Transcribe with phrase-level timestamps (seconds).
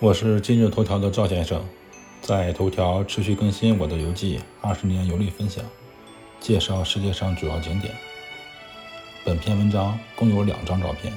[0.00, 1.60] 我是今日头条的赵先生，
[2.20, 5.64] 在头条持续更新我的游记，二十年游历分享，
[6.38, 7.92] 介绍世界上主要景点。
[9.24, 11.12] 本篇文章共有两张照片。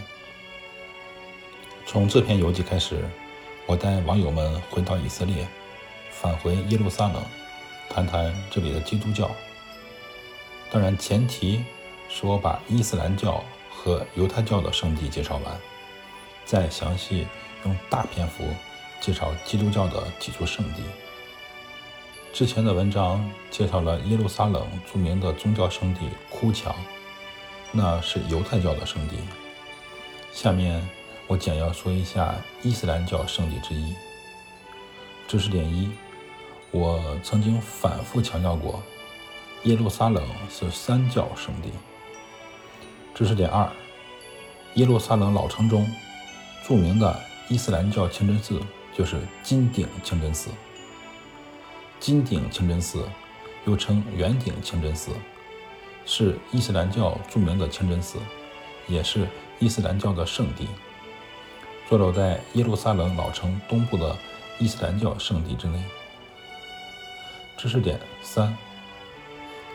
[1.86, 2.98] 从这篇游记开始，
[3.68, 5.48] 我带网友们回到以色列，
[6.10, 7.24] 返回耶路撒冷，
[7.88, 9.30] 谈谈这里的基督教。
[10.72, 11.64] 当然，前提
[12.10, 15.56] 是我把伊斯兰教和犹太教的圣地介绍完，
[16.46, 17.28] 再详细
[17.64, 18.44] 用大篇幅。
[19.02, 20.84] 介绍基督教的几处圣地。
[22.32, 26.74] 之前的文章介绍了耶路撒冷著名的宗教圣地哭墙，
[27.74, 29.18] 那是犹太教的圣地。
[30.32, 30.82] 下面
[31.28, 33.94] 我简要说一下伊斯兰教圣地之一。
[35.28, 35.92] 知识点一：
[36.72, 38.82] 我曾经反复强调过，
[39.64, 41.70] 耶路撒冷是三教圣地。
[43.14, 43.70] 知识点二：
[44.76, 45.86] 耶路撒冷老城中
[46.66, 48.62] 著名的伊斯兰教清真寺。
[49.02, 50.52] 就是金顶清真寺。
[52.00, 53.04] 金顶清真寺
[53.66, 55.10] 又称圆顶清真寺，
[56.06, 58.20] 是伊斯兰教著名的清真寺，
[58.88, 60.68] 也是伊斯兰教的圣地，
[61.90, 64.16] 坐落在耶路撒冷老城东部的
[64.60, 65.82] 伊斯兰教圣地之内。
[67.58, 68.56] 知识点三：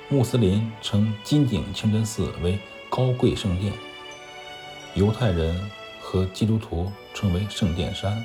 [0.08, 3.72] 穆斯林称金顶清真寺为高贵圣殿，
[4.94, 5.68] 犹太人
[6.00, 8.24] 和基督徒称为圣殿山。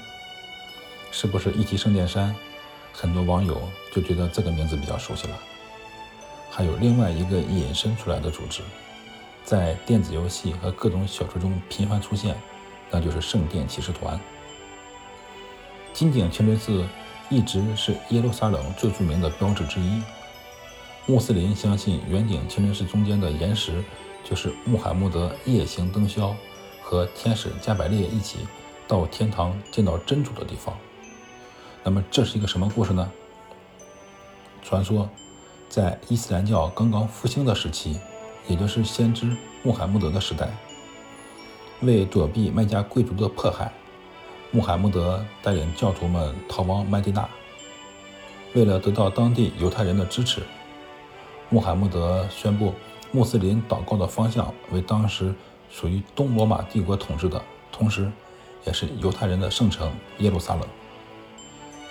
[1.11, 2.33] 是不是一提圣殿山，
[2.93, 3.61] 很多网友
[3.93, 5.37] 就觉得这个名字比较熟悉了？
[6.49, 8.61] 还有另外一个引申出来的组织，
[9.43, 12.35] 在电子游戏和各种小说中频繁出现，
[12.89, 14.19] 那就是圣殿骑士团。
[15.93, 16.85] 金顶清真寺
[17.29, 20.01] 一直是耶路撒冷最著名的标志之一。
[21.05, 23.83] 穆斯林相信圆顶清真寺中间的岩石
[24.23, 26.33] 就是穆罕默德夜行登霄
[26.81, 28.39] 和天使加百列一起
[28.87, 30.77] 到天堂见到真主的地方。
[31.83, 33.11] 那么这是一个什么故事呢？
[34.61, 35.09] 传说，
[35.67, 37.99] 在伊斯兰教刚刚复兴的时期，
[38.47, 40.47] 也就是先知穆罕默德的时代，
[41.81, 43.73] 为躲避麦加贵族的迫害，
[44.51, 47.27] 穆罕默德带领教徒们逃往麦地那。
[48.53, 50.43] 为了得到当地犹太人的支持，
[51.49, 52.73] 穆罕默德宣布
[53.11, 55.33] 穆斯林祷告的方向为当时
[55.71, 57.41] 属于东罗马帝国统治的，
[57.71, 58.11] 同时
[58.65, 60.63] 也是犹太人的圣城耶路撒冷。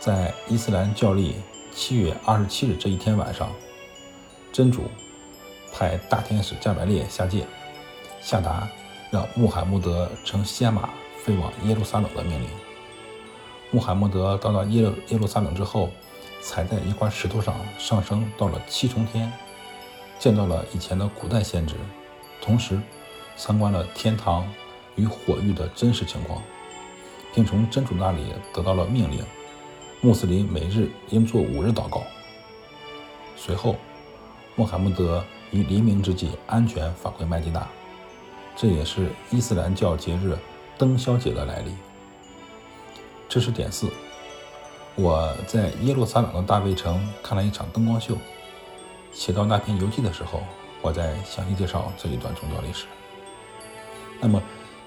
[0.01, 1.35] 在伊斯兰教历
[1.75, 3.53] 七月二十七日这一天晚上，
[4.51, 4.85] 真主
[5.75, 7.47] 派大天使加百列下界，
[8.23, 8.67] 下达
[9.11, 10.89] 让穆罕默德乘仙马
[11.23, 12.49] 飞往耶路撒冷的命令。
[13.71, 15.91] 穆罕默德到了耶路耶路撒冷之后，
[16.41, 19.31] 踩在一块石头上上升到了七重天，
[20.19, 21.75] 见到了以前的古代先知，
[22.41, 22.81] 同时
[23.37, 24.51] 参观了天堂
[24.97, 26.43] 与火狱的真实情况，
[27.35, 29.23] 并从真主那里得到了命令。
[30.03, 32.03] 穆斯林每日应做五日祷告。
[33.37, 33.77] 随后，
[34.57, 37.69] 穆罕默德于黎明之际安全返回麦地那，
[38.57, 40.39] 这也是伊斯兰教节日
[40.79, 41.73] 灯宵节的来历。
[43.29, 43.91] 知识点四：
[44.95, 48.17] 我在耶路撒冷的大卫城看了一场灯光秀。
[49.13, 50.41] 写到那篇游记的时候，
[50.81, 52.87] 我在详细介绍这一段宗教历史。
[54.19, 54.43] 那么，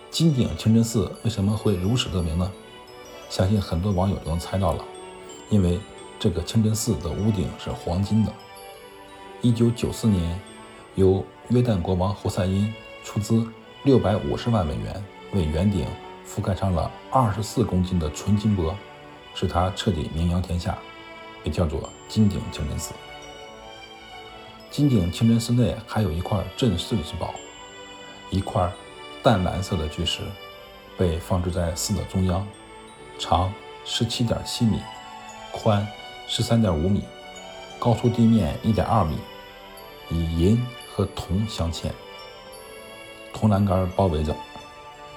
[0.10, 2.52] 金顶清真寺为什么会如此得名呢？
[3.30, 4.84] 相信很多网友都能猜到了。
[5.54, 5.80] 因为
[6.20, 8.34] 这个清真寺的屋顶是黄金的。
[9.40, 10.40] 一九九四年，
[10.96, 13.48] 由约旦国王侯赛因出资
[13.84, 15.86] 六百五十万美元，为圆顶
[16.28, 18.74] 覆盖上了二十四公斤的纯金箔，
[19.36, 20.76] 使它彻底名扬天下，
[21.44, 22.96] 被叫做金顶清真寺。
[24.72, 27.36] 金顶清真寺内还有一块镇寺之宝，
[28.32, 28.72] 一块
[29.22, 30.24] 淡蓝色的巨石，
[30.98, 32.44] 被放置在寺的中央，
[33.20, 33.54] 长
[33.86, 34.80] 十七点七米。
[35.64, 35.88] 宽
[36.28, 37.06] 十三点五米，
[37.80, 39.18] 高出地面一点二米，
[40.10, 41.86] 以银和铜镶嵌，
[43.34, 44.36] 铜栏杆包围着。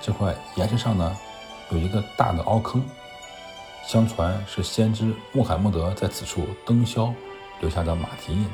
[0.01, 1.19] 这块岩石上呢，
[1.71, 2.81] 有一个大的凹坑，
[3.85, 7.13] 相传是先知穆罕默德在此处登霄
[7.61, 8.49] 留下的马蹄印。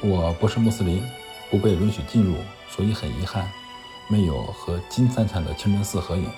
[0.00, 1.02] 我不是穆斯林，
[1.50, 2.36] 不被允许进入，
[2.68, 3.50] 所以很遗憾，
[4.08, 6.30] 没有和金灿灿的清真寺合影。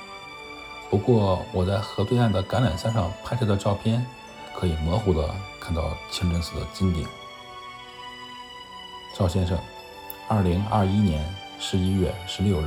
[0.93, 4.05] 不过，我在河对岸的橄榄山上拍摄的照片，
[4.55, 5.27] 可以模糊的
[5.59, 7.07] 看到清真寺的金顶。
[9.17, 9.59] 赵先生，
[10.29, 11.27] 二零二一年
[11.59, 12.67] 十一月十六日。